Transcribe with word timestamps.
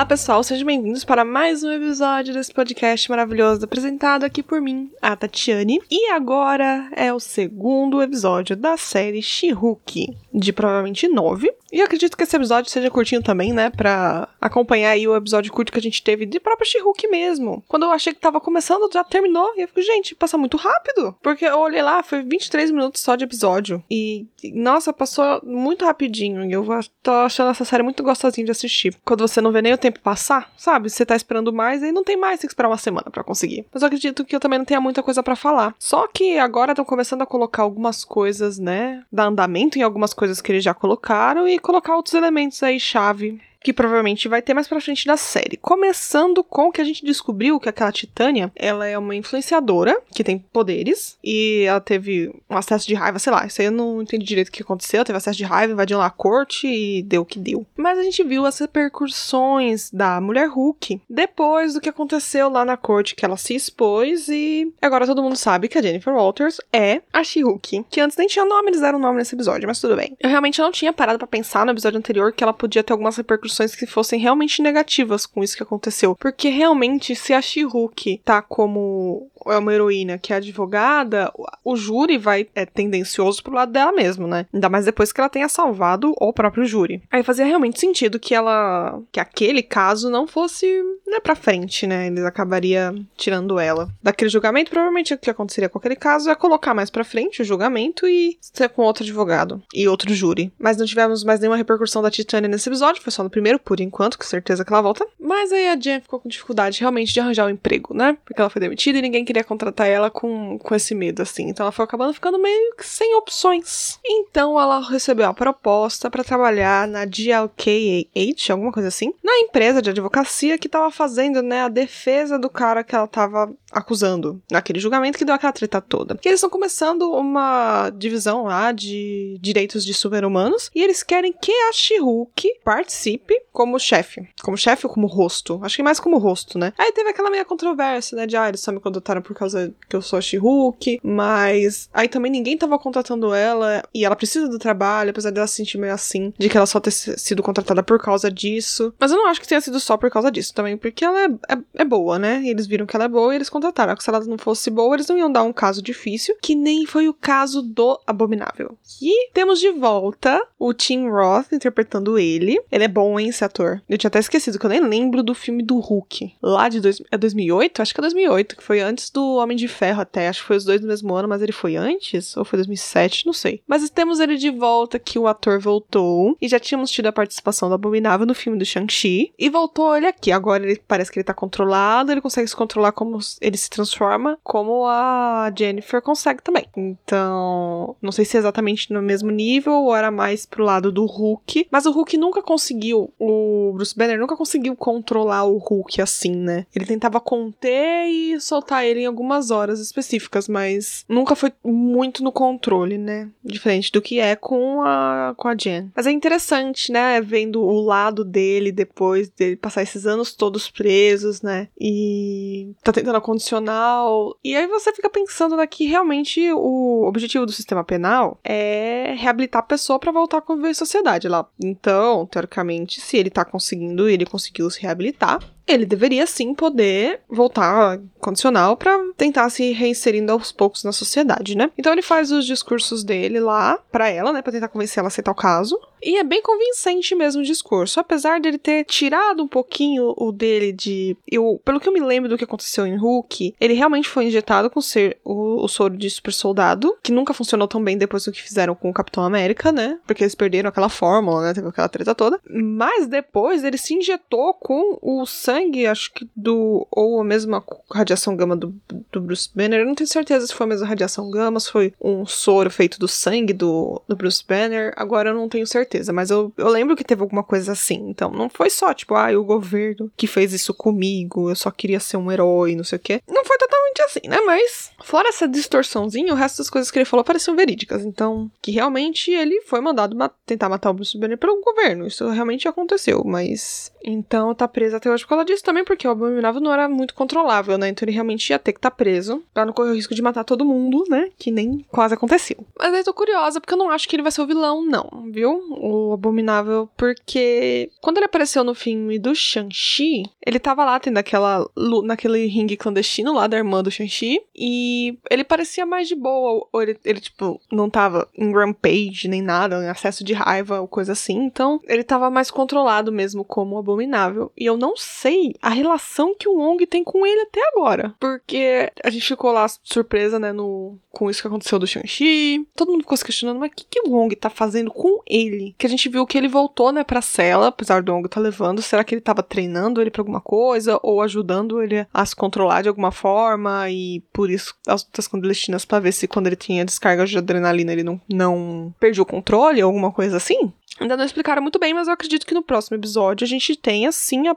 Olá, 0.00 0.06
pessoal, 0.06 0.42
sejam 0.42 0.66
bem-vindos 0.66 1.04
para 1.04 1.26
mais 1.26 1.62
um 1.62 1.70
episódio 1.70 2.32
desse 2.32 2.54
podcast 2.54 3.10
maravilhoso 3.10 3.62
apresentado 3.62 4.24
aqui 4.24 4.42
por 4.42 4.58
mim, 4.58 4.90
a 5.02 5.14
Tatiane. 5.14 5.78
E 5.90 6.08
agora 6.08 6.88
é 6.96 7.12
o 7.12 7.20
segundo 7.20 8.00
episódio 8.00 8.56
da 8.56 8.78
série 8.78 9.20
Shihuki, 9.20 10.16
de 10.32 10.52
provavelmente 10.52 11.08
nove. 11.08 11.52
E 11.72 11.80
acredito 11.80 12.16
que 12.16 12.24
esse 12.24 12.34
episódio 12.36 12.70
seja 12.70 12.90
curtinho 12.90 13.22
também, 13.22 13.52
né, 13.52 13.70
pra 13.70 14.28
acompanhar 14.40 14.90
aí 14.90 15.06
o 15.06 15.16
episódio 15.16 15.52
curto 15.52 15.72
que 15.72 15.78
a 15.78 15.82
gente 15.82 16.02
teve 16.02 16.26
de 16.26 16.40
própria 16.40 16.68
Shihuki 16.68 17.06
mesmo. 17.08 17.62
Quando 17.68 17.84
eu 17.84 17.90
achei 17.90 18.12
que 18.12 18.20
tava 18.20 18.40
começando, 18.40 18.90
já 18.92 19.04
terminou, 19.04 19.52
e 19.56 19.62
eu 19.62 19.68
fico, 19.68 19.82
gente, 19.82 20.14
passa 20.14 20.36
muito 20.36 20.56
rápido. 20.56 21.14
Porque 21.22 21.44
eu 21.44 21.58
olhei 21.58 21.82
lá, 21.82 22.02
foi 22.02 22.22
23 22.22 22.70
minutos 22.70 23.00
só 23.00 23.14
de 23.14 23.24
episódio. 23.24 23.82
E, 23.90 24.26
nossa, 24.54 24.92
passou 24.92 25.40
muito 25.44 25.84
rapidinho. 25.84 26.44
E 26.44 26.52
eu 26.52 26.66
tô 27.02 27.10
achando 27.10 27.50
essa 27.50 27.64
série 27.64 27.82
muito 27.82 28.02
gostosinha 28.02 28.44
de 28.44 28.50
assistir. 28.50 28.96
Quando 29.04 29.26
você 29.26 29.40
não 29.40 29.52
vê 29.52 29.62
nem 29.62 29.72
o 29.72 29.78
tempo 29.78 30.00
passar, 30.00 30.50
sabe? 30.56 30.90
Você 30.90 31.06
tá 31.06 31.14
esperando 31.14 31.52
mais, 31.52 31.82
aí 31.82 31.92
não 31.92 32.02
tem 32.02 32.16
mais, 32.16 32.40
tem 32.40 32.48
que 32.48 32.52
esperar 32.52 32.68
uma 32.68 32.78
semana 32.78 33.10
para 33.10 33.22
conseguir. 33.22 33.64
Mas 33.72 33.82
eu 33.82 33.86
acredito 33.86 34.24
que 34.24 34.34
eu 34.34 34.40
também 34.40 34.58
não 34.58 34.66
tenha 34.66 34.80
muita 34.80 35.02
coisa 35.02 35.22
para 35.22 35.36
falar. 35.36 35.74
Só 35.78 36.08
que 36.08 36.38
agora 36.38 36.72
estão 36.72 36.84
começando 36.84 37.22
a 37.22 37.26
colocar 37.26 37.62
algumas 37.62 38.04
coisas, 38.04 38.58
né? 38.58 39.04
Dar 39.12 39.26
andamento 39.26 39.78
em 39.78 39.82
algumas 39.82 40.12
coisas 40.12 40.19
que 40.40 40.52
eles 40.52 40.64
já 40.64 40.74
colocaram 40.74 41.48
e 41.48 41.58
colocar 41.58 41.96
outros 41.96 42.14
elementos 42.14 42.62
aí 42.62 42.78
chave 42.78 43.40
que 43.62 43.72
provavelmente 43.72 44.28
vai 44.28 44.40
ter 44.40 44.54
mais 44.54 44.66
pra 44.66 44.80
frente 44.80 45.06
da 45.06 45.16
série. 45.16 45.56
Começando 45.56 46.42
com 46.42 46.68
o 46.68 46.72
que 46.72 46.80
a 46.80 46.84
gente 46.84 47.04
descobriu 47.04 47.60
que 47.60 47.68
aquela 47.68 47.92
Titânia, 47.92 48.50
ela 48.56 48.86
é 48.86 48.96
uma 48.96 49.14
influenciadora 49.14 50.00
que 50.12 50.24
tem 50.24 50.38
poderes 50.38 51.18
e 51.22 51.64
ela 51.66 51.80
teve 51.80 52.32
um 52.48 52.56
acesso 52.56 52.86
de 52.86 52.94
raiva, 52.94 53.18
sei 53.18 53.32
lá, 53.32 53.46
isso 53.46 53.60
aí 53.60 53.66
eu 53.66 53.72
não 53.72 54.00
entendi 54.00 54.24
direito 54.24 54.48
o 54.48 54.52
que 54.52 54.62
aconteceu, 54.62 55.04
teve 55.04 55.16
acesso 55.16 55.36
de 55.36 55.44
raiva, 55.44 55.72
invadiu 55.72 55.98
lá 55.98 56.06
a 56.06 56.10
corte 56.10 56.66
e 56.66 57.02
deu 57.02 57.22
o 57.22 57.26
que 57.26 57.38
deu. 57.38 57.66
Mas 57.76 57.98
a 57.98 58.02
gente 58.02 58.24
viu 58.24 58.46
as 58.46 58.58
repercussões 58.58 59.90
da 59.90 60.20
mulher 60.20 60.48
Hulk 60.48 61.00
depois 61.08 61.74
do 61.74 61.80
que 61.80 61.88
aconteceu 61.88 62.48
lá 62.48 62.64
na 62.64 62.76
corte 62.76 63.14
que 63.14 63.24
ela 63.24 63.36
se 63.36 63.54
expôs 63.54 64.28
e 64.28 64.72
agora 64.80 65.06
todo 65.06 65.22
mundo 65.22 65.36
sabe 65.36 65.68
que 65.68 65.76
a 65.76 65.82
Jennifer 65.82 66.14
Walters 66.14 66.60
é 66.72 67.02
a 67.12 67.22
She-Hulk, 67.22 67.84
que 67.90 68.00
antes 68.00 68.16
nem 68.16 68.26
tinha 68.26 68.44
nome, 68.44 68.70
eles 68.70 68.80
deram 68.80 68.98
nome 68.98 69.18
nesse 69.18 69.34
episódio, 69.34 69.68
mas 69.68 69.80
tudo 69.80 69.96
bem. 69.96 70.16
Eu 70.18 70.30
realmente 70.30 70.60
não 70.60 70.72
tinha 70.72 70.92
parado 70.92 71.18
para 71.18 71.28
pensar 71.28 71.66
no 71.66 71.72
episódio 71.72 71.98
anterior 71.98 72.32
que 72.32 72.42
ela 72.42 72.52
podia 72.52 72.82
ter 72.82 72.92
algumas 72.92 73.16
repercussões 73.16 73.49
repercussões 73.50 73.74
que 73.74 73.86
fossem 73.86 74.20
realmente 74.20 74.62
negativas 74.62 75.26
com 75.26 75.42
isso 75.42 75.56
que 75.56 75.62
aconteceu. 75.62 76.14
Porque 76.14 76.48
realmente, 76.48 77.14
se 77.14 77.32
a 77.32 77.42
She-Hulk 77.42 78.22
tá 78.24 78.40
como 78.40 79.28
é 79.46 79.56
uma 79.56 79.72
heroína 79.72 80.18
que 80.18 80.32
é 80.32 80.36
advogada, 80.36 81.32
o 81.64 81.76
júri 81.76 82.18
vai 82.18 82.46
é 82.54 82.66
tendencioso 82.66 83.42
pro 83.42 83.54
lado 83.54 83.72
dela 83.72 83.92
mesmo, 83.92 84.26
né? 84.26 84.46
Ainda 84.52 84.68
mais 84.68 84.84
depois 84.84 85.12
que 85.12 85.20
ela 85.20 85.30
tenha 85.30 85.48
salvado 85.48 86.14
o 86.20 86.32
próprio 86.32 86.64
júri. 86.64 87.02
Aí 87.10 87.22
fazia 87.22 87.44
realmente 87.44 87.80
sentido 87.80 88.18
que 88.18 88.34
ela 88.34 89.00
que 89.10 89.20
aquele 89.20 89.62
caso 89.62 90.10
não 90.10 90.26
fosse, 90.26 90.66
né, 91.06 91.20
para 91.20 91.34
frente, 91.34 91.86
né? 91.86 92.08
Eles 92.08 92.24
acabaria 92.24 92.94
tirando 93.16 93.58
ela 93.58 93.88
daquele 94.02 94.30
julgamento. 94.30 94.70
Provavelmente 94.70 95.14
o 95.14 95.18
que 95.18 95.30
aconteceria 95.30 95.68
com 95.68 95.78
aquele 95.78 95.96
caso 95.96 96.30
é 96.30 96.34
colocar 96.34 96.74
mais 96.74 96.90
para 96.90 97.04
frente 97.04 97.42
o 97.42 97.44
julgamento 97.44 98.06
e 98.06 98.36
ser 98.40 98.68
com 98.68 98.82
outro 98.82 99.02
advogado 99.02 99.62
e 99.74 99.88
outro 99.88 100.12
júri. 100.12 100.52
Mas 100.58 100.76
não 100.76 100.86
tivemos 100.86 101.24
mais 101.24 101.40
nenhuma 101.40 101.56
repercussão 101.56 102.02
da 102.02 102.10
Titânia 102.10 102.48
nesse 102.48 102.68
episódio, 102.68 103.02
foi 103.02 103.12
só 103.12 103.22
no 103.22 103.30
primeiro 103.30 103.39
por 103.58 103.80
enquanto, 103.80 104.18
com 104.18 104.24
certeza 104.24 104.64
que 104.64 104.72
ela 104.72 104.82
volta. 104.82 105.06
Mas 105.18 105.52
aí 105.52 105.68
a 105.68 105.76
Jen 105.76 106.00
ficou 106.00 106.20
com 106.20 106.28
dificuldade 106.28 106.80
realmente 106.80 107.12
de 107.12 107.20
arranjar 107.20 107.46
um 107.46 107.50
emprego, 107.50 107.94
né? 107.94 108.16
Porque 108.24 108.40
ela 108.40 108.50
foi 108.50 108.60
demitida 108.60 108.98
e 108.98 109.02
ninguém 109.02 109.24
queria 109.24 109.44
contratar 109.44 109.86
ela 109.86 110.10
com, 110.10 110.58
com 110.58 110.74
esse 110.74 110.94
medo, 110.94 111.22
assim. 111.22 111.48
Então 111.48 111.64
ela 111.64 111.72
foi 111.72 111.84
acabando 111.84 112.14
ficando 112.14 112.38
meio 112.38 112.74
que 112.76 112.86
sem 112.86 113.14
opções. 113.14 113.98
Então 114.04 114.60
ela 114.60 114.80
recebeu 114.80 115.26
a 115.26 115.34
proposta 115.34 116.10
para 116.10 116.24
trabalhar 116.24 116.86
na 116.86 117.04
GLKH, 117.04 118.50
alguma 118.50 118.72
coisa 118.72 118.88
assim, 118.88 119.12
na 119.22 119.38
empresa 119.38 119.80
de 119.80 119.90
advocacia 119.90 120.58
que 120.58 120.68
tava 120.68 120.90
fazendo, 120.90 121.42
né, 121.42 121.62
a 121.62 121.68
defesa 121.68 122.38
do 122.38 122.50
cara 122.50 122.82
que 122.82 122.94
ela 122.94 123.06
tava 123.06 123.52
acusando 123.70 124.42
naquele 124.50 124.80
julgamento 124.80 125.18
que 125.18 125.24
deu 125.24 125.34
aquela 125.34 125.52
treta 125.52 125.80
toda. 125.80 126.16
Que 126.16 126.28
eles 126.28 126.38
estão 126.38 126.50
começando 126.50 127.12
uma 127.12 127.90
divisão 127.90 128.44
lá 128.44 128.72
de 128.72 129.38
direitos 129.40 129.84
de 129.84 129.94
super-humanos 129.94 130.70
e 130.74 130.82
eles 130.82 131.02
querem 131.02 131.32
que 131.32 131.52
a 131.52 131.72
She-Hulk 131.72 132.60
participe 132.64 133.29
como 133.52 133.78
chefe. 133.78 134.28
Como 134.42 134.56
chefe 134.56 134.86
ou 134.86 134.92
como 134.92 135.06
rosto? 135.06 135.60
Acho 135.62 135.76
que 135.76 135.82
mais 135.82 136.00
como 136.00 136.18
rosto, 136.18 136.58
né? 136.58 136.72
Aí 136.78 136.92
teve 136.92 137.10
aquela 137.10 137.30
meia 137.30 137.44
controvérsia, 137.44 138.16
né, 138.16 138.26
de 138.26 138.36
ah, 138.36 138.48
eles 138.48 138.60
só 138.60 138.72
me 138.72 138.80
contrataram 138.80 139.22
por 139.22 139.34
causa 139.34 139.74
que 139.88 139.96
eu 139.96 140.02
sou 140.02 140.18
a 140.18 140.22
She-Hulk, 140.22 141.00
mas 141.02 141.88
aí 141.92 142.08
também 142.08 142.30
ninguém 142.30 142.56
tava 142.56 142.78
contratando 142.78 143.34
ela 143.34 143.82
e 143.94 144.04
ela 144.04 144.16
precisa 144.16 144.48
do 144.48 144.58
trabalho, 144.58 145.10
apesar 145.10 145.30
dela 145.30 145.46
se 145.46 145.56
sentir 145.56 145.78
meio 145.78 145.92
assim, 145.92 146.32
de 146.38 146.48
que 146.48 146.56
ela 146.56 146.66
só 146.66 146.80
ter 146.80 146.90
sido 146.90 147.42
contratada 147.42 147.82
por 147.82 148.00
causa 148.00 148.30
disso. 148.30 148.94
Mas 148.98 149.10
eu 149.10 149.18
não 149.18 149.28
acho 149.28 149.40
que 149.40 149.48
tenha 149.48 149.60
sido 149.60 149.78
só 149.78 149.96
por 149.96 150.10
causa 150.10 150.30
disso 150.30 150.54
também, 150.54 150.76
porque 150.76 151.04
ela 151.04 151.24
é, 151.24 151.26
é, 151.26 151.58
é 151.78 151.84
boa, 151.84 152.18
né? 152.18 152.42
Eles 152.44 152.66
viram 152.66 152.86
que 152.86 152.96
ela 152.96 153.04
é 153.04 153.08
boa 153.08 153.32
e 153.32 153.36
eles 153.36 153.50
contrataram. 153.50 153.94
Se 153.98 154.08
ela 154.08 154.20
não 154.20 154.38
fosse 154.38 154.70
boa, 154.70 154.94
eles 154.96 155.08
não 155.08 155.18
iam 155.18 155.30
dar 155.30 155.42
um 155.42 155.52
caso 155.52 155.82
difícil, 155.82 156.36
que 156.40 156.54
nem 156.54 156.86
foi 156.86 157.08
o 157.08 157.14
caso 157.14 157.62
do 157.62 158.00
Abominável. 158.06 158.78
E 159.00 159.30
temos 159.32 159.60
de 159.60 159.70
volta 159.70 160.40
o 160.58 160.72
Tim 160.72 161.08
Roth 161.08 161.52
interpretando 161.52 162.18
ele. 162.18 162.60
Ele 162.70 162.84
é 162.84 162.88
bom, 162.88 163.19
hein, 163.20 163.28
esse 163.28 163.44
ator. 163.44 163.80
Eu 163.88 163.98
tinha 163.98 164.08
até 164.08 164.18
esquecido, 164.18 164.58
que 164.58 164.66
eu 164.66 164.70
nem 164.70 164.80
lembro 164.80 165.22
do 165.22 165.34
filme 165.34 165.62
do 165.62 165.78
Hulk. 165.78 166.34
Lá 166.42 166.68
de 166.68 166.80
dois, 166.80 167.02
é 167.10 167.18
2008? 167.18 167.82
Acho 167.82 167.94
que 167.94 168.00
é 168.00 168.02
2008, 168.02 168.56
que 168.56 168.62
foi 168.62 168.80
antes 168.80 169.10
do 169.10 169.36
Homem 169.36 169.56
de 169.56 169.68
Ferro 169.68 170.00
até. 170.00 170.28
Acho 170.28 170.40
que 170.40 170.46
foi 170.46 170.56
os 170.56 170.64
dois 170.64 170.80
no 170.80 170.88
mesmo 170.88 171.14
ano, 171.14 171.28
mas 171.28 171.42
ele 171.42 171.52
foi 171.52 171.76
antes? 171.76 172.36
Ou 172.36 172.44
foi 172.44 172.56
2007? 172.58 173.26
Não 173.26 173.32
sei. 173.32 173.62
Mas 173.66 173.88
temos 173.90 174.20
ele 174.20 174.36
de 174.36 174.50
volta, 174.50 174.98
que 174.98 175.18
o 175.18 175.26
ator 175.26 175.60
voltou. 175.60 176.36
E 176.40 176.48
já 176.48 176.58
tínhamos 176.58 176.90
tido 176.90 177.06
a 177.06 177.12
participação 177.12 177.68
do 177.68 177.74
Abominável 177.74 178.26
no 178.26 178.34
filme 178.34 178.58
do 178.58 178.64
Shang-Chi. 178.64 179.32
E 179.38 179.48
voltou 179.48 179.96
ele 179.96 180.06
aqui. 180.06 180.32
Agora 180.32 180.64
ele 180.64 180.80
parece 180.86 181.10
que 181.10 181.18
ele 181.18 181.24
tá 181.24 181.34
controlado, 181.34 182.12
ele 182.12 182.20
consegue 182.20 182.48
se 182.48 182.56
controlar 182.56 182.92
como 182.92 183.18
ele 183.40 183.56
se 183.56 183.70
transforma, 183.70 184.38
como 184.42 184.86
a 184.86 185.52
Jennifer 185.56 186.02
consegue 186.02 186.42
também. 186.42 186.66
Então, 186.76 187.96
não 188.00 188.12
sei 188.12 188.24
se 188.24 188.36
é 188.36 188.40
exatamente 188.40 188.92
no 188.92 189.02
mesmo 189.02 189.30
nível 189.30 189.72
ou 189.72 189.94
era 189.94 190.10
mais 190.10 190.46
pro 190.46 190.64
lado 190.64 190.90
do 190.92 191.04
Hulk, 191.04 191.68
mas 191.70 191.86
o 191.86 191.92
Hulk 191.92 192.16
nunca 192.16 192.42
conseguiu, 192.42 193.09
o 193.18 193.72
Bruce 193.74 193.96
Banner 193.96 194.18
nunca 194.18 194.36
conseguiu 194.36 194.76
controlar 194.76 195.44
o 195.44 195.58
Hulk 195.58 196.00
assim, 196.00 196.34
né? 196.34 196.66
Ele 196.74 196.86
tentava 196.86 197.20
conter 197.20 198.06
e 198.08 198.40
soltar 198.40 198.84
ele 198.84 199.00
em 199.00 199.06
algumas 199.06 199.50
horas 199.50 199.80
específicas, 199.80 200.48
mas 200.48 201.04
nunca 201.08 201.34
foi 201.34 201.52
muito 201.64 202.22
no 202.22 202.32
controle, 202.32 202.98
né? 202.98 203.28
Diferente 203.44 203.90
do 203.92 204.02
que 204.02 204.20
é 204.20 204.36
com 204.36 204.82
a 204.82 205.34
com 205.36 205.48
a 205.48 205.54
Jen. 205.54 205.90
Mas 205.94 206.06
é 206.06 206.10
interessante, 206.10 206.92
né, 206.92 207.20
vendo 207.20 207.62
o 207.62 207.80
lado 207.80 208.24
dele 208.24 208.72
depois 208.72 209.28
dele 209.30 209.56
passar 209.56 209.82
esses 209.82 210.06
anos 210.06 210.34
todos 210.34 210.70
presos, 210.70 211.42
né? 211.42 211.68
E 211.78 212.72
tá 212.82 212.92
tentando 212.92 213.16
acondicionar 213.16 213.70
penal. 213.70 214.36
E 214.42 214.56
aí 214.56 214.66
você 214.66 214.92
fica 214.92 215.08
pensando 215.08 215.56
que 215.68 215.86
realmente 215.86 216.52
o 216.52 217.04
objetivo 217.06 217.46
do 217.46 217.52
sistema 217.52 217.84
penal 217.84 218.38
é 218.44 219.14
reabilitar 219.16 219.60
a 219.60 219.66
pessoa 219.66 219.98
para 219.98 220.12
voltar 220.12 220.38
a 220.38 220.42
conviver 220.42 220.70
em 220.70 220.74
sociedade 220.74 221.28
lá. 221.28 221.46
Então, 221.62 222.26
teoricamente, 222.26 222.99
se 223.00 223.16
ele 223.16 223.30
tá 223.30 223.44
conseguindo, 223.44 224.08
ele 224.08 224.24
conseguiu 224.24 224.70
se 224.70 224.80
reabilitar, 224.80 225.40
ele 225.70 225.86
deveria 225.86 226.26
sim 226.26 226.54
poder 226.54 227.20
voltar 227.28 228.00
condicional 228.18 228.76
para 228.76 228.98
tentar 229.16 229.48
se 229.50 229.72
reinserindo 229.72 230.32
aos 230.32 230.52
poucos 230.52 230.84
na 230.84 230.92
sociedade, 230.92 231.56
né? 231.56 231.70
Então 231.76 231.92
ele 231.92 232.02
faz 232.02 232.30
os 232.30 232.46
discursos 232.46 233.02
dele 233.02 233.40
lá 233.40 233.78
para 233.90 234.08
ela, 234.08 234.32
né, 234.32 234.42
para 234.42 234.52
tentar 234.52 234.68
convencer 234.68 234.98
ela 234.98 235.06
a 235.06 235.08
aceitar 235.08 235.32
o 235.32 235.34
caso. 235.34 235.78
E 236.02 236.16
é 236.16 236.24
bem 236.24 236.42
convincente 236.42 237.14
mesmo 237.14 237.42
o 237.42 237.44
discurso, 237.44 238.00
apesar 238.00 238.40
dele 238.40 238.58
ter 238.58 238.84
tirado 238.84 239.42
um 239.42 239.48
pouquinho 239.48 240.14
o 240.16 240.32
dele 240.32 240.72
de, 240.72 241.16
eu, 241.30 241.60
pelo 241.64 241.78
que 241.78 241.88
eu 241.88 241.92
me 241.92 242.00
lembro 242.00 242.28
do 242.28 242.38
que 242.38 242.44
aconteceu 242.44 242.86
em 242.86 242.96
Hulk, 242.96 243.54
ele 243.60 243.74
realmente 243.74 244.08
foi 244.08 244.24
injetado 244.24 244.70
com 244.70 244.80
ser 244.80 245.18
o, 245.22 245.62
o 245.62 245.68
soro 245.68 245.96
de 245.96 246.08
super 246.08 246.32
soldado, 246.32 246.96
que 247.02 247.12
nunca 247.12 247.34
funcionou 247.34 247.68
tão 247.68 247.82
bem 247.82 247.98
depois 247.98 248.24
do 248.24 248.32
que 248.32 248.42
fizeram 248.42 248.74
com 248.74 248.88
o 248.88 248.94
Capitão 248.94 249.24
América, 249.24 249.70
né? 249.70 249.98
Porque 250.06 250.22
eles 250.22 250.34
perderam 250.34 250.68
aquela 250.68 250.88
fórmula, 250.88 251.42
né? 251.42 251.54
Teve 251.54 251.68
aquela 251.68 251.88
treta 251.88 252.14
toda. 252.14 252.40
Mas 252.48 253.06
depois 253.06 253.62
ele 253.62 253.76
se 253.76 253.94
injetou 253.94 254.54
com 254.54 254.98
o 255.02 255.26
sangue 255.26 255.59
sangue, 255.60 255.86
acho 255.86 256.12
que 256.12 256.28
do. 256.34 256.86
Ou 256.90 257.20
a 257.20 257.24
mesma 257.24 257.64
radiação 257.92 258.36
gama 258.36 258.56
do, 258.56 258.74
do 259.12 259.20
Bruce 259.20 259.48
Banner. 259.54 259.80
Eu 259.80 259.86
não 259.86 259.94
tenho 259.94 260.08
certeza 260.08 260.46
se 260.46 260.54
foi 260.54 260.66
a 260.66 260.68
mesma 260.68 260.86
radiação 260.86 261.30
gama, 261.30 261.60
se 261.60 261.70
foi 261.70 261.92
um 262.00 262.26
soro 262.26 262.70
feito 262.70 262.98
do 262.98 263.08
sangue 263.08 263.52
do, 263.52 264.00
do 264.08 264.16
Bruce 264.16 264.42
Banner. 264.46 264.92
Agora 264.96 265.30
eu 265.30 265.34
não 265.34 265.48
tenho 265.48 265.66
certeza, 265.66 266.12
mas 266.12 266.30
eu, 266.30 266.52
eu 266.56 266.68
lembro 266.68 266.96
que 266.96 267.04
teve 267.04 267.22
alguma 267.22 267.42
coisa 267.42 267.72
assim. 267.72 268.08
Então 268.08 268.30
não 268.30 268.48
foi 268.48 268.70
só, 268.70 268.92
tipo, 268.94 269.14
ah, 269.14 269.30
o 269.38 269.44
governo 269.44 270.10
que 270.16 270.26
fez 270.26 270.52
isso 270.52 270.72
comigo, 270.72 271.50
eu 271.50 271.56
só 271.56 271.70
queria 271.70 272.00
ser 272.00 272.16
um 272.16 272.30
herói, 272.30 272.74
não 272.74 272.84
sei 272.84 272.96
o 272.96 273.00
quê. 273.00 273.20
Não 273.28 273.44
foi 273.44 273.58
totalmente 273.58 274.02
assim, 274.02 274.28
né? 274.28 274.40
Mas, 274.40 274.90
fora 275.02 275.28
essa 275.28 275.46
distorçãozinha, 275.46 276.32
o 276.32 276.36
resto 276.36 276.58
das 276.58 276.70
coisas 276.70 276.90
que 276.90 276.98
ele 276.98 277.04
falou 277.04 277.24
pareciam 277.24 277.56
verídicas. 277.56 278.04
Então, 278.04 278.50
que 278.62 278.70
realmente 278.70 279.30
ele 279.30 279.60
foi 279.62 279.80
mandado 279.80 280.16
ma 280.16 280.30
tentar 280.46 280.68
matar 280.68 280.90
o 280.90 280.94
Bruce 280.94 281.18
Banner 281.18 281.38
pelo 281.38 281.60
governo. 281.60 282.06
Isso 282.06 282.28
realmente 282.28 282.68
aconteceu, 282.68 283.22
mas 283.24 283.92
Então 284.02 284.54
tá 284.54 284.66
preso 284.66 284.96
até 284.96 285.10
hoje 285.10 285.24
por 285.24 285.30
causa 285.30 285.44
disso 285.50 285.64
também, 285.64 285.84
porque 285.84 286.06
o 286.06 286.10
Abominável 286.10 286.60
não 286.60 286.72
era 286.72 286.88
muito 286.88 287.14
controlável, 287.14 287.76
né? 287.76 287.88
Então 287.88 288.06
ele 288.06 288.14
realmente 288.14 288.50
ia 288.50 288.58
ter 288.58 288.72
que 288.72 288.78
estar 288.78 288.90
tá 288.90 288.96
preso 288.96 289.42
pra 289.52 289.66
não 289.66 289.72
correr 289.72 289.90
o 289.90 289.94
risco 289.94 290.14
de 290.14 290.22
matar 290.22 290.44
todo 290.44 290.64
mundo, 290.64 291.04
né? 291.08 291.30
Que 291.38 291.50
nem 291.50 291.84
quase 291.88 292.14
aconteceu. 292.14 292.56
Mas 292.78 292.94
eu 292.94 293.04
tô 293.04 293.14
curiosa, 293.14 293.60
porque 293.60 293.74
eu 293.74 293.78
não 293.78 293.90
acho 293.90 294.08
que 294.08 294.16
ele 294.16 294.22
vai 294.22 294.32
ser 294.32 294.42
o 294.42 294.46
vilão, 294.46 294.84
não, 294.84 295.28
viu? 295.30 295.60
O 295.70 296.12
Abominável, 296.12 296.88
porque 296.96 297.90
quando 298.00 298.18
ele 298.18 298.26
apareceu 298.26 298.64
no 298.64 298.74
filme 298.74 299.18
do 299.18 299.34
Shang-Chi, 299.34 300.24
ele 300.46 300.58
tava 300.58 300.84
lá 300.84 300.98
tendo 300.98 301.18
aquela 301.18 301.68
naquele 302.04 302.46
ringue 302.46 302.76
clandestino 302.76 303.34
lá 303.34 303.46
da 303.46 303.56
irmã 303.56 303.82
do 303.82 303.90
Shang-Chi, 303.90 304.40
e 304.56 305.18
ele 305.30 305.44
parecia 305.44 305.84
mais 305.84 306.08
de 306.08 306.14
boa, 306.14 306.66
ou 306.72 306.82
ele, 306.82 306.98
ele, 307.04 307.20
tipo, 307.20 307.60
não 307.70 307.90
tava 307.90 308.28
em 308.36 308.52
rampage 308.52 309.28
nem 309.28 309.42
nada, 309.42 309.82
em 309.82 309.88
acesso 309.88 310.24
de 310.24 310.32
raiva 310.32 310.80
ou 310.80 310.88
coisa 310.88 311.12
assim, 311.12 311.36
então 311.36 311.80
ele 311.86 312.04
tava 312.04 312.30
mais 312.30 312.50
controlado 312.50 313.12
mesmo 313.12 313.44
como 313.44 313.78
abominável. 313.78 314.52
E 314.56 314.64
eu 314.64 314.76
não 314.76 314.96
sei 314.96 315.29
a 315.60 315.70
relação 315.70 316.34
que 316.34 316.48
o 316.48 316.56
Wong 316.56 316.86
tem 316.86 317.04
com 317.04 317.26
ele 317.26 317.40
até 317.42 317.60
agora, 317.68 318.14
porque 318.18 318.90
a 319.02 319.10
gente 319.10 319.26
ficou 319.26 319.52
lá 319.52 319.66
surpresa, 319.82 320.38
né, 320.38 320.52
no, 320.52 320.98
com 321.10 321.30
isso 321.30 321.42
que 321.42 321.48
aconteceu 321.48 321.78
do 321.78 321.86
Shang-Chi, 321.86 322.66
todo 322.74 322.90
mundo 322.90 323.02
ficou 323.02 323.16
se 323.16 323.24
questionando, 323.24 323.58
mas 323.58 323.70
o 323.70 323.74
que, 323.74 323.84
que 323.88 324.00
o 324.00 324.10
Wong 324.10 324.34
tá 324.36 324.50
fazendo 324.50 324.90
com 324.90 325.20
ele? 325.26 325.74
Que 325.78 325.86
a 325.86 325.88
gente 325.88 326.08
viu 326.08 326.26
que 326.26 326.38
ele 326.38 326.48
voltou, 326.48 326.92
né, 326.92 327.04
pra 327.04 327.22
cela, 327.22 327.68
apesar 327.68 328.02
do 328.02 328.12
Wong 328.12 328.28
tá 328.28 328.40
levando, 328.40 328.82
será 328.82 329.04
que 329.04 329.14
ele 329.14 329.20
tava 329.20 329.42
treinando 329.42 330.00
ele 330.00 330.10
pra 330.10 330.22
alguma 330.22 330.40
coisa, 330.40 330.98
ou 331.02 331.22
ajudando 331.22 331.82
ele 331.82 332.06
a 332.12 332.26
se 332.26 332.34
controlar 332.34 332.82
de 332.82 332.88
alguma 332.88 333.10
forma, 333.10 333.90
e 333.90 334.22
por 334.32 334.50
isso 334.50 334.74
as 334.86 335.04
lutas 335.04 335.26
clandestinas 335.26 335.84
pra 335.84 336.00
ver 336.00 336.12
se 336.12 336.28
quando 336.28 336.46
ele 336.46 336.56
tinha 336.56 336.84
descarga 336.84 337.26
de 337.26 337.38
adrenalina 337.38 337.92
ele 337.92 338.02
não, 338.02 338.20
não 338.28 338.94
perdia 338.98 339.22
o 339.22 339.26
controle, 339.26 339.80
alguma 339.80 340.12
coisa 340.12 340.36
assim? 340.36 340.72
Ainda 340.98 341.16
não 341.16 341.24
explicaram 341.24 341.62
muito 341.62 341.78
bem, 341.78 341.94
mas 341.94 342.08
eu 342.08 342.14
acredito 342.14 342.46
que 342.46 342.54
no 342.54 342.62
próximo 342.62 342.96
episódio 342.96 343.44
a 343.44 343.48
gente 343.48 343.76
tenha 343.76 344.10
sim 344.10 344.48
a, 344.48 344.56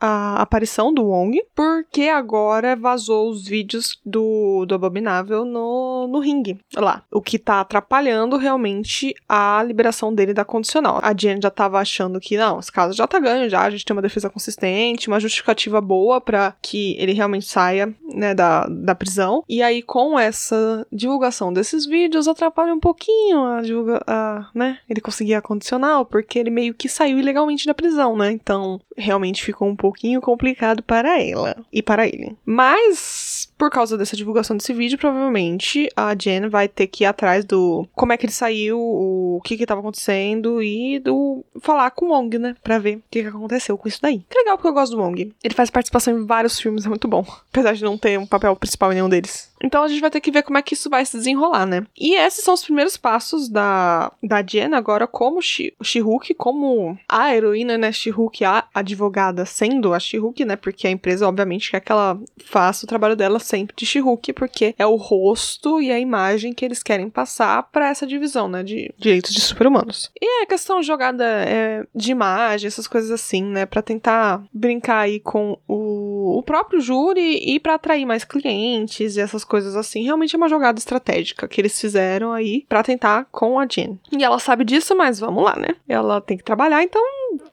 a 0.00 0.42
aparição 0.42 0.92
do 0.92 1.06
Wong, 1.06 1.42
porque 1.54 2.02
agora 2.02 2.76
vazou 2.76 3.30
os 3.30 3.46
vídeos 3.46 3.98
do, 4.04 4.64
do 4.66 4.74
Abominável 4.74 5.44
no, 5.44 6.06
no 6.06 6.20
ringue 6.20 6.60
lá. 6.76 7.02
O 7.10 7.20
que 7.20 7.38
tá 7.38 7.60
atrapalhando 7.60 8.36
realmente 8.36 9.14
a 9.28 9.62
liberação 9.62 10.14
dele 10.14 10.34
da 10.34 10.44
condicional. 10.44 11.00
A 11.02 11.12
Jen 11.12 11.40
já 11.42 11.50
tava 11.50 11.80
achando 11.80 12.20
que, 12.20 12.36
não, 12.36 12.60
esse 12.60 12.70
caso 12.70 12.96
já 12.96 13.06
tá 13.06 13.18
ganho, 13.18 13.48
já, 13.48 13.62
a 13.62 13.70
gente 13.70 13.84
tem 13.84 13.94
uma 13.94 14.02
defesa 14.02 14.30
consistente, 14.30 15.08
uma 15.08 15.20
justificativa 15.20 15.80
boa 15.80 16.20
para 16.20 16.54
que 16.62 16.96
ele 16.98 17.12
realmente 17.12 17.46
saia, 17.46 17.92
né, 18.14 18.34
da, 18.34 18.66
da 18.66 18.94
prisão. 18.94 19.42
E 19.48 19.62
aí, 19.62 19.82
com 19.82 20.18
essa 20.18 20.86
divulgação 20.92 21.52
desses 21.52 21.86
vídeos, 21.86 22.28
atrapalha 22.28 22.72
um 22.72 22.80
pouquinho 22.80 23.44
a 23.44 23.62
divulga, 23.62 24.02
a, 24.06 24.48
né, 24.54 24.78
ele 24.88 25.00
conseguir 25.00 25.34
a 25.34 25.42
condicional 25.42 25.69
porque 26.04 26.38
ele 26.38 26.50
meio 26.50 26.74
que 26.74 26.88
saiu 26.88 27.18
ilegalmente 27.18 27.66
da 27.66 27.74
prisão, 27.74 28.16
né? 28.16 28.32
Então, 28.32 28.80
realmente 28.96 29.44
ficou 29.44 29.68
um 29.68 29.76
pouquinho 29.76 30.20
complicado 30.20 30.82
para 30.82 31.20
ela 31.20 31.56
e 31.72 31.82
para 31.82 32.06
ele. 32.06 32.36
Mas, 32.44 33.49
por 33.60 33.68
causa 33.68 33.98
dessa 33.98 34.16
divulgação 34.16 34.56
desse 34.56 34.72
vídeo, 34.72 34.96
provavelmente 34.96 35.86
a 35.94 36.14
Jen 36.14 36.48
vai 36.48 36.66
ter 36.66 36.86
que 36.86 37.04
ir 37.04 37.06
atrás 37.06 37.44
do 37.44 37.86
como 37.94 38.10
é 38.10 38.16
que 38.16 38.24
ele 38.24 38.32
saiu, 38.32 38.80
o 38.80 39.38
que 39.44 39.54
que 39.54 39.66
tava 39.66 39.80
acontecendo 39.80 40.62
e 40.62 40.98
do 40.98 41.44
falar 41.60 41.90
com 41.90 42.06
o 42.06 42.08
Wong, 42.08 42.38
né? 42.38 42.56
Pra 42.62 42.78
ver 42.78 42.96
o 42.96 43.02
que 43.10 43.20
que 43.20 43.28
aconteceu 43.28 43.76
com 43.76 43.86
isso 43.86 44.00
daí. 44.00 44.24
Que 44.30 44.38
legal 44.38 44.56
porque 44.56 44.68
eu 44.68 44.72
gosto 44.72 44.96
do 44.96 45.02
Wong. 45.02 45.34
Ele 45.44 45.54
faz 45.54 45.68
participação 45.68 46.18
em 46.18 46.24
vários 46.24 46.58
filmes, 46.58 46.86
é 46.86 46.88
muito 46.88 47.06
bom. 47.06 47.22
Apesar 47.52 47.74
de 47.74 47.84
não 47.84 47.98
ter 47.98 48.18
um 48.18 48.24
papel 48.24 48.56
principal 48.56 48.92
em 48.92 48.94
nenhum 48.94 49.10
deles. 49.10 49.50
Então 49.62 49.82
a 49.82 49.88
gente 49.88 50.00
vai 50.00 50.10
ter 50.10 50.20
que 50.20 50.30
ver 50.30 50.42
como 50.42 50.56
é 50.56 50.62
que 50.62 50.72
isso 50.72 50.88
vai 50.88 51.04
se 51.04 51.18
desenrolar, 51.18 51.66
né? 51.66 51.86
E 51.96 52.16
esses 52.16 52.42
são 52.42 52.54
os 52.54 52.64
primeiros 52.64 52.96
passos 52.96 53.48
da, 53.48 54.10
da 54.22 54.42
Jen 54.42 54.74
agora 54.74 55.06
como 55.06 55.42
She-Hulk, 55.42 56.32
como 56.34 56.98
a 57.06 57.34
heroína, 57.34 57.76
né? 57.76 57.92
She-Hulk, 57.92 58.42
a 58.42 58.64
advogada, 58.72 59.44
sendo 59.44 59.92
a 59.92 60.00
She-Hulk, 60.00 60.46
né? 60.46 60.56
Porque 60.56 60.86
a 60.86 60.90
empresa, 60.90 61.28
obviamente, 61.28 61.70
quer 61.70 61.80
que 61.80 61.92
ela 61.92 62.18
faça 62.42 62.86
o 62.86 62.88
trabalho 62.88 63.14
dela 63.14 63.38
sempre 63.50 63.74
de 63.76 63.84
She-Hulk, 63.84 64.32
porque 64.32 64.74
é 64.78 64.86
o 64.86 64.96
rosto 64.96 65.80
e 65.82 65.90
a 65.90 65.98
imagem 65.98 66.52
que 66.52 66.64
eles 66.64 66.82
querem 66.82 67.10
passar 67.10 67.64
para 67.64 67.88
essa 67.88 68.06
divisão, 68.06 68.48
né? 68.48 68.62
De 68.62 68.92
direitos 68.96 69.34
de 69.34 69.40
super-humanos. 69.40 70.10
E 70.20 70.42
a 70.42 70.46
questão 70.46 70.82
jogada 70.82 71.24
é, 71.24 71.84
de 71.94 72.12
imagem, 72.12 72.68
essas 72.68 72.86
coisas 72.86 73.10
assim, 73.10 73.42
né? 73.42 73.66
Pra 73.66 73.82
tentar 73.82 74.42
brincar 74.52 75.00
aí 75.00 75.20
com 75.20 75.58
o, 75.66 76.38
o 76.38 76.42
próprio 76.42 76.80
júri 76.80 77.38
e 77.44 77.58
para 77.58 77.74
atrair 77.74 78.06
mais 78.06 78.24
clientes 78.24 79.16
e 79.16 79.20
essas 79.20 79.44
coisas 79.44 79.74
assim. 79.76 80.04
Realmente 80.04 80.34
é 80.34 80.38
uma 80.38 80.48
jogada 80.48 80.78
estratégica 80.78 81.48
que 81.48 81.60
eles 81.60 81.78
fizeram 81.78 82.32
aí 82.32 82.64
para 82.68 82.82
tentar 82.82 83.26
com 83.30 83.58
a 83.58 83.66
Jean. 83.66 83.98
E 84.12 84.22
ela 84.22 84.38
sabe 84.38 84.64
disso, 84.64 84.96
mas 84.96 85.18
vamos 85.18 85.42
lá, 85.42 85.56
né? 85.56 85.74
Ela 85.88 86.20
tem 86.20 86.36
que 86.36 86.44
trabalhar, 86.44 86.82
então 86.82 87.02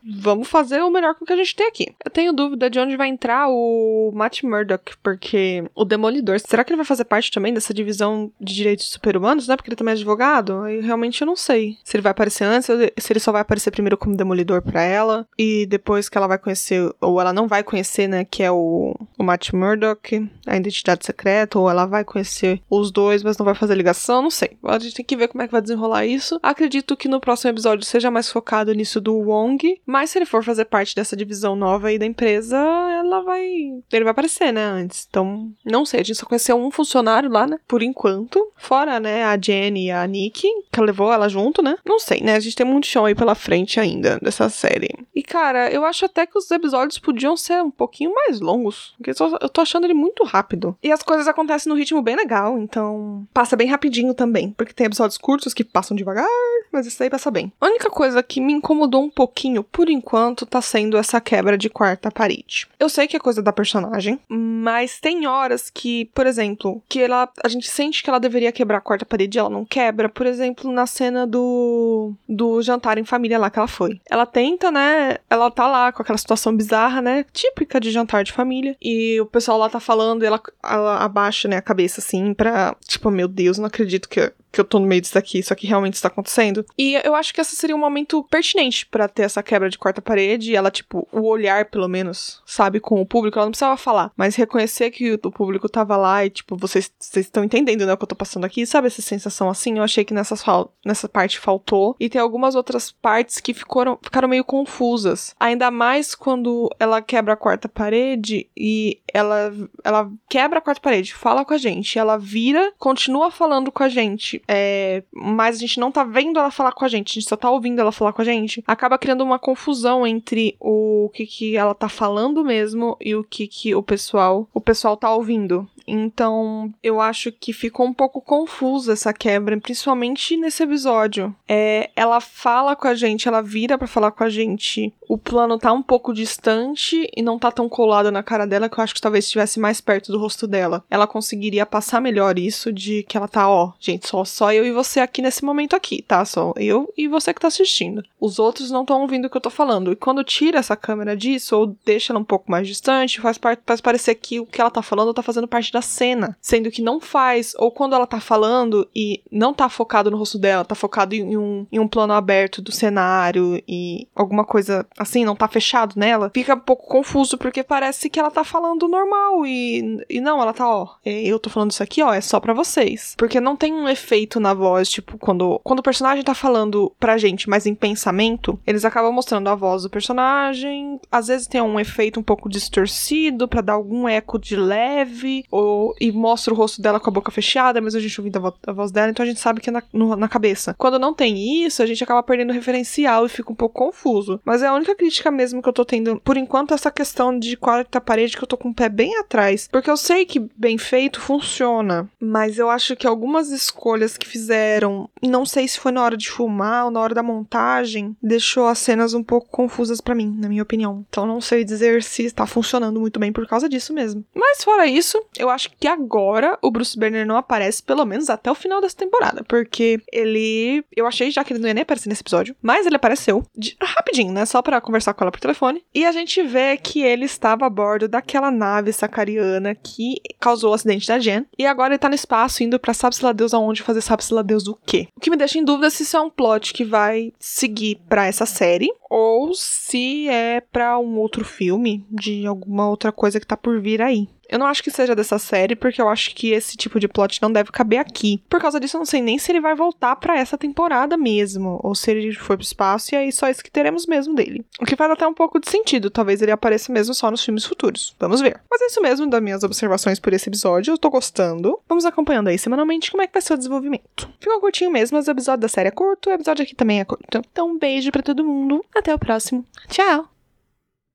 vamos 0.08 0.48
fazer 0.48 0.82
o 0.82 0.90
melhor 0.90 1.16
com 1.16 1.24
o 1.24 1.28
que 1.28 1.34
a 1.34 1.38
gente 1.38 1.56
tem 1.56 1.68
aqui. 1.68 1.88
Eu 2.04 2.12
tenho 2.12 2.34
dúvida 2.34 2.70
de 2.70 2.80
onde 2.80 2.96
vai 2.96 3.08
entrar 3.08 3.48
o 3.50 4.12
Matt 4.14 4.44
Murdock, 4.44 4.96
porque 5.04 5.64
o 5.76 5.84
Demolidor, 5.84 6.40
será 6.40 6.64
que 6.64 6.72
ele 6.72 6.78
vai 6.78 6.86
fazer 6.86 7.06
parte 7.06 7.32
também 7.32 7.54
dessa 7.54 7.74
divisão 7.74 8.32
de 8.40 8.54
direitos 8.54 8.90
super-humanos, 8.90 9.48
né? 9.48 9.56
Porque 9.56 9.70
ele 9.70 9.76
também 9.76 9.94
é 9.94 9.96
advogado? 9.96 10.62
Aí 10.62 10.82
realmente 10.82 11.22
eu 11.22 11.26
não 11.26 11.36
sei 11.36 11.78
se 11.84 11.96
ele 11.96 12.02
vai 12.04 12.12
aparecer 12.12 12.44
antes, 12.44 12.68
se 12.68 13.14
ele 13.14 13.20
só 13.20 13.32
vai 13.32 13.42
aparecer 13.42 13.72
primeiro 13.72 13.98
como 13.98 14.16
Demolidor 14.16 14.62
para 14.62 14.82
ela, 14.82 15.28
e 15.38 15.66
depois 15.66 16.10
que 16.10 16.18
ela 16.18 16.28
vai 16.28 16.38
conhecer, 16.38 16.90
ou 17.02 17.20
ela 17.20 17.34
não 17.34 17.48
vai 17.48 17.64
conhecer, 17.64 18.08
né, 18.08 18.24
que 18.24 18.44
é 18.44 18.52
o, 18.52 18.96
o 19.18 19.24
Matt 19.24 19.52
Murdock, 19.52 20.30
a 20.46 20.56
identidade 20.56 21.06
secreta, 21.06 21.60
ou 21.60 21.70
ela 21.70 21.86
vai 21.86 22.04
conhecer 22.04 22.62
os 22.70 22.92
dois, 22.92 23.24
mas 23.24 23.38
não 23.38 23.46
vai 23.46 23.56
fazer 23.56 23.76
ligação, 23.76 24.22
não 24.22 24.32
sei. 24.32 24.58
A 24.64 24.80
gente 24.80 24.96
tem 24.96 25.06
que 25.06 25.18
ver 25.18 25.28
como 25.28 25.42
é 25.42 25.48
que 25.48 25.52
vai 25.52 25.62
desenrolar 25.62 26.06
isso. 26.06 26.40
Acredito 26.42 26.96
que 26.96 27.08
no 27.08 27.20
próximo 27.20 27.52
episódio 27.52 27.86
seja 27.86 28.12
mais 28.12 28.32
focado 28.32 28.74
nisso 28.74 29.02
do 29.02 29.16
Wong, 29.16 29.82
mas 29.86 29.97
se 30.06 30.18
ele 30.18 30.26
for 30.26 30.44
fazer 30.44 30.66
parte 30.66 30.96
dessa 30.96 31.16
divisão 31.16 31.56
nova 31.56 31.88
aí 31.88 31.98
da 31.98 32.06
empresa, 32.06 32.58
ela 32.58 33.22
vai. 33.22 33.44
Ele 33.92 34.04
vai 34.04 34.12
aparecer, 34.12 34.52
né? 34.52 34.64
Antes. 34.64 35.08
Então, 35.10 35.52
não 35.66 35.86
sei. 35.86 36.02
A 36.02 36.04
gente 36.04 36.18
só 36.18 36.26
conheceu 36.26 36.58
um 36.58 36.70
funcionário 36.70 37.30
lá, 37.30 37.48
né? 37.48 37.58
Por 37.68 37.82
enquanto. 37.82 38.52
Fora, 38.56 39.00
né? 39.00 39.24
A 39.24 39.38
Jenny 39.40 39.88
e 39.88 39.92
a 39.92 40.06
Nick, 40.06 40.48
que 40.72 40.82
levou 40.82 41.12
ela 41.12 41.30
junto, 41.30 41.62
né? 41.62 41.78
Não 41.86 42.00
sei, 42.00 42.22
né? 42.22 42.36
A 42.36 42.40
gente 42.40 42.56
tem 42.56 42.66
muito 42.66 42.88
chão 42.88 43.06
aí 43.06 43.16
pela 43.16 43.36
frente 43.36 43.80
ainda 43.80 44.20
dessa 44.22 44.50
série. 44.50 44.90
E, 45.16 45.24
cara, 45.24 45.72
eu 45.72 45.86
acho 45.86 46.06
até 46.06 46.26
que 46.26 46.38
os 46.38 46.50
episódios 46.52 47.00
podiam 47.00 47.36
ser 47.36 47.62
um 47.64 47.72
pouquinho 47.72 48.14
mais 48.14 48.40
longos. 48.40 48.94
Porque 48.98 49.12
eu 49.12 49.50
tô 49.50 49.62
achando 49.62 49.86
ele 49.86 49.94
muito 49.94 50.24
rápido. 50.24 50.78
E 50.84 50.92
as 50.92 51.02
coisas 51.02 51.28
acontecem 51.28 51.70
no 51.70 51.78
ritmo 51.78 52.02
bem 52.02 52.16
legal. 52.16 52.60
Então, 52.60 53.28
passa 53.34 53.56
bem 53.56 53.68
rapidinho 53.68 54.14
também. 54.14 54.52
Porque 54.52 54.74
tem 54.74 54.86
episódios 54.86 55.18
curtos 55.18 55.54
que 55.54 55.64
passam 55.64 55.96
devagar, 55.98 56.28
mas 56.72 56.86
isso 56.86 57.02
aí 57.02 57.10
passa 57.10 57.32
bem. 57.32 57.52
A 57.60 57.68
única 57.68 57.90
coisa 57.90 58.22
que 58.22 58.42
me 58.42 58.54
incomodou 58.54 59.04
um 59.04 59.10
pouquinho 59.10 59.64
por 59.64 59.87
enquanto, 59.92 60.46
tá 60.46 60.62
sendo 60.62 60.98
essa 60.98 61.20
quebra 61.20 61.58
de 61.58 61.70
quarta 61.70 62.12
parede. 62.12 62.68
Eu 62.80 62.90
sei 62.90 63.08
que 63.08 63.16
é 63.16 63.20
coisa 63.20 63.42
da 63.42 63.54
personagem, 63.54 64.20
mas 64.30 65.00
tem 65.00 65.28
horas 65.28 65.70
que, 65.70 66.06
por 66.14 66.26
exemplo, 66.26 66.82
que 66.88 67.02
ela 67.02 67.30
a 67.44 67.48
gente 67.48 67.70
sente 67.70 68.04
que 68.04 68.10
ela 68.10 68.20
deveria 68.20 68.52
quebrar 68.52 68.78
a 68.78 68.82
quarta 68.82 69.06
parede 69.06 69.38
ela 69.38 69.50
não 69.50 69.66
quebra. 69.66 70.10
Por 70.10 70.26
exemplo, 70.26 70.72
na 70.72 70.86
cena 70.86 71.26
do 71.26 72.14
do 72.28 72.62
jantar 72.62 72.98
em 72.98 73.06
família 73.06 73.40
lá 73.40 73.50
que 73.50 73.60
ela 73.60 73.68
foi. 73.68 74.00
Ela 74.10 74.26
tenta, 74.26 74.72
né? 74.72 75.18
Ela 75.30 75.50
tá 75.52 75.68
lá 75.68 75.92
com 75.92 76.02
aquela 76.02 76.18
situação 76.18 76.56
bizarra, 76.56 77.02
né? 77.02 77.26
Típica 77.32 77.80
de 77.80 77.92
jantar 77.92 78.24
de 78.24 78.32
família. 78.32 78.76
E 78.82 79.20
o 79.22 79.26
pessoal 79.26 79.58
lá 79.58 79.70
tá 79.70 79.80
falando 79.80 80.24
e 80.24 80.26
ela, 80.26 80.42
ela 80.64 81.04
abaixa, 81.04 81.48
né, 81.48 81.58
a 81.58 81.62
cabeça 81.62 82.00
assim 82.00 82.34
pra, 82.34 82.76
tipo, 82.86 83.10
meu 83.10 83.28
Deus, 83.28 83.58
não 83.58 83.66
acredito 83.66 84.10
que 84.10 84.32
que 84.58 84.62
eu 84.62 84.66
tô 84.66 84.80
no 84.80 84.88
meio 84.88 85.02
disso 85.02 85.18
aqui, 85.18 85.38
isso 85.38 85.54
aqui 85.54 85.68
realmente 85.68 85.94
está 85.94 86.08
acontecendo. 86.08 86.66
E 86.78 86.96
eu 87.04 87.14
acho 87.14 87.32
que 87.32 87.40
esse 87.40 87.56
seria 87.56 87.76
um 87.76 87.80
momento 87.80 88.24
pertinente 88.24 88.88
para 88.88 89.08
ter 89.08 89.24
essa 89.24 89.44
quebra 89.44 89.70
de 89.70 89.78
quarta 89.78 90.02
parede 90.02 90.52
e 90.52 90.56
ela, 90.56 90.72
tipo, 90.72 91.08
o 91.12 91.28
olhar, 91.28 91.66
pelo 91.66 91.88
menos, 91.88 92.42
sabe, 92.46 92.80
com 92.80 93.00
o 93.00 93.06
público, 93.06 93.38
ela 93.38 93.46
não 93.46 93.52
precisava 93.52 93.78
falar, 93.78 94.12
mas 94.18 94.36
reconhecer 94.36 94.90
que 94.90 95.14
o 95.14 95.32
público 95.32 95.70
tava 95.70 95.96
lá 95.96 96.26
e, 96.26 96.32
tipo, 96.32 96.58
vocês 96.58 96.92
estão 97.16 97.44
entendendo, 97.44 97.86
né, 97.86 97.94
o 97.94 97.98
que 97.98 98.04
eu 98.04 98.08
tô 98.08 98.16
passando 98.16 98.46
aqui, 98.46 98.66
sabe 98.66 98.88
essa 98.88 99.02
sensação 99.02 99.48
assim? 99.50 99.78
Eu 99.78 99.84
achei 99.84 100.04
que 100.04 100.14
nessa, 100.14 100.36
nessa 100.84 101.08
parte 101.08 101.38
faltou. 101.38 101.96
E 102.00 102.10
tem 102.10 102.20
algumas 102.20 102.56
outras 102.56 102.92
partes 102.92 103.40
que 103.40 103.54
ficaram, 103.54 104.00
ficaram 104.02 104.28
meio 104.28 104.44
confusas. 104.44 105.36
Ainda 105.40 105.70
mais 105.70 106.16
quando 106.16 106.70
ela 106.80 107.02
quebra 107.02 107.34
a 107.34 107.38
quarta 107.38 107.70
parede 107.70 108.50
e 108.58 109.00
ela, 109.14 109.54
ela 109.84 110.12
quebra 110.28 110.60
a 110.60 110.62
quarta 110.62 110.82
parede, 110.82 111.14
fala 111.14 111.46
com 111.46 111.54
a 111.54 111.58
gente, 111.58 112.00
ela 112.00 112.18
vira, 112.18 112.74
continua 112.80 113.30
falando 113.30 113.72
com 113.72 113.84
a 113.84 113.90
gente 113.90 114.42
é, 114.48 115.04
mas 115.14 115.58
a 115.58 115.60
gente 115.60 115.80
não 115.80 115.92
tá 115.92 116.04
vendo 116.04 116.40
ela 116.40 116.52
falar 116.52 116.72
com 116.72 116.86
a 116.86 116.88
gente, 116.88 117.12
a 117.12 117.14
gente 117.20 117.30
só 117.30 117.36
tá 117.36 117.50
ouvindo 117.50 117.80
ela 117.80 117.92
falar 117.92 118.14
com 118.14 118.22
a 118.22 118.26
gente, 118.26 118.64
acaba 118.66 118.98
criando 118.98 119.24
uma 119.24 119.40
confusão 119.40 120.06
entre 120.06 120.56
o 120.60 121.10
que, 121.14 121.26
que 121.26 121.58
ela 121.58 121.74
tá 121.74 121.90
falando 121.90 122.44
mesmo 122.44 122.98
e 123.02 123.16
o 123.16 123.24
que, 123.24 123.48
que 123.48 123.76
o 123.76 123.84
pessoal 123.84 124.48
o 124.54 124.62
pessoal 124.62 124.98
tá 124.98 125.14
ouvindo. 125.14 125.68
Então, 125.88 126.74
eu 126.84 127.00
acho 127.00 127.32
que 127.32 127.54
ficou 127.54 127.86
um 127.86 127.94
pouco 127.94 128.20
confusa 128.20 128.92
essa 128.92 129.14
quebra, 129.14 129.58
principalmente 129.58 130.36
nesse 130.36 130.64
episódio. 130.64 131.34
É, 131.48 131.90
ela 131.96 132.20
fala 132.20 132.76
com 132.76 132.90
a 132.90 132.94
gente, 132.94 133.28
ela 133.28 133.42
vira 133.42 133.78
para 133.78 133.88
falar 133.88 134.12
com 134.12 134.24
a 134.24 134.30
gente. 134.30 134.94
O 135.08 135.18
plano 135.18 135.58
tá 135.58 135.72
um 135.72 135.82
pouco 135.82 136.14
distante 136.14 137.10
e 137.16 137.22
não 137.22 137.40
tá 137.40 137.50
tão 137.52 137.70
colado 137.70 138.12
na 138.12 138.22
cara 138.22 138.46
dela 138.46 138.68
que 138.68 138.78
eu 138.78 138.84
acho 138.84 138.94
que 138.94 139.00
talvez 139.00 139.24
estivesse 139.24 139.62
mais 139.62 139.80
perto 139.80 140.12
do 140.12 140.20
rosto 140.20 140.46
dela. 140.46 140.84
Ela 140.90 141.08
conseguiria 141.08 141.66
passar 141.66 142.02
melhor 142.02 142.38
isso 142.38 142.74
de 142.74 143.04
que 143.04 143.16
ela 143.16 143.30
tá, 143.30 143.50
ó, 143.50 143.72
gente, 143.80 144.10
só, 144.10 144.26
só 144.28 144.52
eu 144.54 144.66
e 144.66 144.72
você 144.72 145.00
aqui 145.00 145.22
nesse 145.22 145.44
momento 145.44 145.76
aqui, 145.76 146.02
tá? 146.02 146.24
Só 146.26 146.54
eu 146.58 146.92
e 146.98 147.08
você 147.08 147.34
que 147.34 147.42
tá 147.42 147.48
assistindo. 147.48 148.04
Os 148.20 148.40
outros 148.40 148.70
não 148.70 148.82
estão 148.82 149.02
ouvindo 149.02 149.26
o 149.26 149.30
que 149.30 149.38
eu 149.38 149.42
tô 149.42 149.50
falando. 149.50 149.92
E 149.92 149.96
quando 149.96 150.24
tira 150.24 150.60
essa 150.60 150.76
câmera 150.76 151.16
disso, 151.16 151.58
ou 151.58 151.76
deixa 151.86 152.14
ela 152.14 152.20
um 152.20 152.26
pouco 152.26 152.52
mais 152.52 152.68
distante, 152.68 153.22
faz, 153.22 153.40
faz 153.66 153.82
parecer 153.82 154.16
que 154.16 154.40
o 154.40 154.46
que 154.46 154.62
ela 154.62 154.70
tá 154.70 154.82
falando 154.82 155.14
tá 155.14 155.24
fazendo 155.24 155.48
parte 155.48 155.72
da 155.72 155.82
cena. 155.82 156.38
Sendo 156.42 156.70
que 156.70 156.82
não 156.82 157.00
faz. 157.00 157.54
Ou 157.58 157.72
quando 157.72 157.96
ela 157.96 158.06
tá 158.06 158.20
falando 158.20 158.88
e 158.96 159.22
não 159.32 159.54
tá 159.54 159.70
focado 159.70 160.12
no 160.12 160.18
rosto 160.18 160.38
dela, 160.38 160.66
tá 160.66 160.76
focado 160.76 161.16
em 161.16 161.38
um, 161.38 161.66
em 161.72 161.80
um 161.80 161.88
plano 161.88 162.14
aberto 162.14 162.62
do 162.62 162.72
cenário 162.72 163.62
e 163.68 164.08
alguma 164.16 164.44
coisa 164.44 164.86
assim, 164.98 165.24
não 165.24 165.36
tá 165.36 165.48
fechado 165.48 165.94
nela, 165.96 166.32
fica 166.34 166.56
um 166.56 166.60
pouco 166.60 166.88
confuso 166.88 167.38
porque 167.38 167.64
parece 167.64 168.10
que 168.10 168.20
ela 168.20 168.32
tá 168.32 168.44
falando 168.44 168.88
normal 168.88 169.46
e, 169.46 170.04
e 170.10 170.20
não, 170.20 170.42
ela 170.42 170.54
tá, 170.54 170.68
ó, 170.68 170.96
é, 171.06 171.22
eu 171.22 171.40
tô 171.40 171.50
falando 171.50 171.72
isso 171.72 171.84
aqui, 171.84 172.02
ó, 172.02 172.14
é 172.14 172.22
só 172.22 172.40
para 172.40 172.54
vocês. 172.54 173.16
Porque 173.18 173.40
não 173.40 173.56
tem 173.56 173.74
um 173.74 173.88
efeito 173.88 174.17
na 174.40 174.54
voz, 174.54 174.90
tipo, 174.90 175.18
quando, 175.18 175.60
quando 175.64 175.80
o 175.80 175.84
personagem 175.84 176.24
tá 176.24 176.34
falando 176.34 176.92
pra 177.00 177.18
gente, 177.18 177.50
mas 177.50 177.66
em 177.66 177.76
pensamento, 177.76 178.60
eles 178.66 178.86
acabam 178.86 179.12
mostrando 179.12 179.50
a 179.50 179.56
voz 179.56 179.84
do 179.84 179.90
personagem, 179.90 181.00
às 181.12 181.28
vezes 181.28 181.48
tem 181.48 181.62
um 181.62 181.80
efeito 181.80 182.20
um 182.20 182.24
pouco 182.24 182.50
distorcido 182.50 183.48
para 183.48 183.62
dar 183.62 183.74
algum 183.74 184.08
eco 184.08 184.40
de 184.40 184.56
leve, 184.56 185.46
ou 185.52 185.96
e 186.00 186.12
mostra 186.12 186.54
o 186.54 186.58
rosto 186.58 186.82
dela 186.82 187.00
com 187.00 187.10
a 187.10 187.14
boca 187.14 187.32
fechada, 187.32 187.82
mas 187.82 187.96
a 187.96 188.00
gente 188.00 188.20
ouvindo 188.20 188.38
a, 188.38 188.40
vo 188.40 188.54
a 188.66 188.72
voz 188.72 188.92
dela, 188.92 189.10
então 189.10 189.24
a 189.24 189.28
gente 189.28 189.40
sabe 189.40 189.62
que 189.62 189.70
é 189.70 189.74
na, 189.74 189.84
no, 189.94 190.16
na 190.16 190.28
cabeça. 190.28 190.74
Quando 190.78 191.00
não 191.00 191.14
tem 191.14 191.66
isso, 191.66 191.84
a 191.84 191.86
gente 191.86 192.04
acaba 192.04 192.24
perdendo 192.24 192.52
o 192.52 192.54
referencial 192.54 193.26
e 193.26 193.30
fica 193.30 193.52
um 193.52 193.56
pouco 193.56 193.76
confuso. 193.76 194.40
Mas 194.46 194.62
é 194.62 194.68
a 194.68 194.74
única 194.74 194.96
crítica 194.96 195.30
mesmo 195.30 195.62
que 195.62 195.70
eu 195.70 195.74
tô 195.74 195.86
tendo, 195.86 196.20
por 196.22 196.38
enquanto, 196.38 196.74
essa 196.74 196.92
questão 196.92 197.38
de 197.38 197.56
quarta 197.58 198.00
parede 198.00 198.38
que 198.38 198.44
eu 198.44 198.48
tô 198.48 198.58
com 198.58 198.70
o 198.70 198.74
pé 198.74 198.90
bem 198.90 199.18
atrás. 199.18 199.68
Porque 199.72 199.90
eu 199.90 199.98
sei 199.98 200.26
que 200.26 200.40
bem 200.56 200.78
feito 200.78 201.20
funciona, 201.20 202.10
mas 202.20 202.58
eu 202.58 202.70
acho 202.70 202.96
que 202.96 203.08
algumas 203.08 203.50
escolhas 203.50 204.07
que 204.16 204.28
fizeram, 204.28 205.10
não 205.24 205.46
sei 205.46 205.68
se 205.68 205.80
foi 205.80 205.92
na 205.92 206.04
hora 206.04 206.16
de 206.16 206.30
filmar 206.30 206.86
ou 206.86 206.92
na 206.92 207.00
hora 207.00 207.16
da 207.16 207.24
montagem, 207.24 208.16
deixou 208.22 208.68
as 208.68 208.78
cenas 208.78 209.14
um 209.14 209.24
pouco 209.24 209.50
confusas 209.50 210.00
para 210.00 210.14
mim, 210.14 210.38
na 210.40 210.48
minha 210.48 210.62
opinião. 210.62 211.04
Então 211.10 211.26
não 211.26 211.42
sei 211.42 211.64
dizer 211.64 212.04
se 212.04 212.24
está 212.24 212.46
funcionando 212.46 213.00
muito 213.00 213.20
bem 213.20 213.34
por 213.34 213.48
causa 213.48 213.68
disso 213.68 213.94
mesmo. 213.94 214.24
Mas 214.36 214.64
fora 214.64 214.86
isso, 214.86 215.20
eu 215.38 215.50
acho 215.50 215.72
que 215.80 215.88
agora 215.88 216.58
o 216.62 216.70
Bruce 216.70 216.98
Banner 216.98 217.26
não 217.26 217.38
aparece, 217.38 217.82
pelo 217.82 218.06
menos 218.06 218.30
até 218.30 218.52
o 218.52 218.56
final 218.56 218.80
dessa 218.80 218.96
temporada, 218.96 219.44
porque 219.44 220.00
ele. 220.12 220.84
Eu 220.96 221.08
achei 221.08 221.32
já 221.32 221.44
que 221.44 221.54
ele 221.54 221.60
não 221.60 221.68
ia 221.68 221.74
nem 221.74 221.82
aparecer 221.82 222.10
nesse 222.10 222.22
episódio, 222.22 222.56
mas 222.62 222.86
ele 222.86 222.96
apareceu 222.96 223.44
de... 223.56 223.76
rapidinho, 223.82 224.32
né? 224.32 224.46
Só 224.46 224.62
para 224.62 224.82
conversar 224.82 225.14
com 225.14 225.24
ela 225.24 225.32
por 225.32 225.40
telefone. 225.40 225.84
E 225.94 226.06
a 226.06 226.12
gente 226.12 226.44
vê 226.44 226.78
que 226.78 227.02
ele 227.02 227.26
estava 227.26 227.66
a 227.66 227.70
bordo 227.70 228.08
daquela 228.08 228.52
nave 228.52 228.94
sacariana 228.94 229.76
que 229.76 230.16
causou 230.40 230.72
o 230.72 230.74
acidente 230.74 231.08
da 231.08 231.20
Jen. 231.20 231.46
E 231.58 231.66
agora 231.66 231.94
ele 231.94 232.00
tá 232.00 232.10
no 232.10 232.16
espaço 232.16 232.64
indo 232.64 232.80
pra 232.80 232.94
sabe-se 232.94 233.24
lá 233.24 233.32
Deus 233.32 233.54
aonde 233.54 233.84
fazer 233.84 233.97
sabe-se 234.02 234.34
lá 234.34 234.42
Deus 234.42 234.68
o 234.68 234.78
quê. 234.86 235.08
O 235.16 235.20
que 235.20 235.30
me 235.30 235.38
deixa 235.38 235.58
em 235.58 235.66
dúvida 235.66 235.90
se 235.90 236.04
isso 236.04 236.18
é 236.18 236.22
um 236.22 236.30
plot 236.30 236.74
que 236.74 236.84
vai 236.84 237.34
seguir 237.40 238.00
para 238.08 238.26
essa 238.26 238.46
série 238.46 238.90
ou 239.10 239.54
se 239.54 240.28
é 240.30 240.62
para 240.62 240.98
um 241.00 241.18
outro 241.18 241.46
filme 241.46 242.06
de 242.10 242.46
alguma 242.46 242.90
outra 242.90 243.12
coisa 243.12 243.40
que 243.40 243.48
tá 243.48 243.56
por 243.56 243.82
vir 243.82 244.02
aí. 244.02 244.28
Eu 244.50 244.60
não 244.60 244.66
acho 244.66 244.84
que 244.84 244.92
seja 244.92 245.16
dessa 245.16 245.38
série, 245.38 245.76
porque 245.76 246.02
eu 246.02 246.10
acho 246.10 246.34
que 246.36 246.52
esse 246.52 246.78
tipo 246.78 247.00
de 247.00 247.08
plot 247.08 247.42
não 247.42 247.52
deve 247.52 247.72
caber 247.72 248.00
aqui. 248.00 248.42
Por 248.50 248.60
causa 248.60 248.80
disso, 248.80 248.98
eu 248.98 249.00
não 249.00 249.06
sei 249.06 249.22
nem 249.22 249.38
se 249.38 249.52
ele 249.52 249.62
vai 249.62 249.76
voltar 249.76 250.16
para 250.16 250.38
essa 250.38 250.58
temporada 250.58 251.18
mesmo, 251.18 251.80
ou 251.84 251.96
se 251.96 252.12
ele 252.12 252.34
foi 252.34 252.56
pro 252.56 252.66
espaço 252.66 253.14
e 253.14 253.18
aí 253.18 253.32
só 253.32 253.50
isso 253.50 253.64
que 253.64 253.72
teremos 253.72 254.06
mesmo 254.06 254.34
dele. 254.34 254.66
O 254.80 254.86
que 254.86 254.96
faz 254.96 255.12
até 255.12 255.28
um 255.28 255.34
pouco 255.34 255.60
de 255.60 255.70
sentido, 255.70 256.10
talvez 256.10 256.42
ele 256.42 256.52
apareça 256.52 256.92
mesmo 256.92 257.14
só 257.14 257.30
nos 257.30 257.44
filmes 257.44 257.66
futuros. 257.66 258.16
Vamos 258.20 258.42
ver. 258.42 258.60
Mas 258.70 258.82
é 258.82 258.86
isso 258.86 259.02
mesmo 259.02 259.30
das 259.30 259.42
minhas 259.42 259.64
observações 259.64 260.20
por 260.20 260.34
esse 260.34 260.50
episódio, 260.50 260.94
eu 260.94 260.98
tô 260.98 261.10
gostando. 261.10 261.80
Vamos 261.88 262.06
acompanhando 262.06 262.48
aí 262.48 262.58
semanalmente 262.58 263.12
como 263.12 263.24
é 263.24 263.28
que 263.28 263.34
vai 263.34 263.42
ser 263.42 263.54
o 263.54 263.58
desenvolvimento. 263.58 264.30
Ficou 264.40 264.60
curtinho 264.60 264.92
mesmo, 264.92 265.18
mas 265.18 265.28
o 265.28 265.32
episódio 265.32 265.62
da 265.62 265.68
série 265.68 265.90
é 265.90 265.92
curto, 265.92 266.30
o 266.30 266.34
episódio 266.34 266.64
aqui 266.64 266.76
também 266.76 267.00
é 267.00 267.06
curto. 267.06 267.42
Então, 267.52 267.70
um 267.70 267.78
beijo 267.78 268.12
para 268.12 268.24
todo 268.24 268.44
mundo, 268.44 268.84
até 268.96 269.14
o 269.14 269.20
próximo. 269.20 269.66
Tchau! 269.90 270.37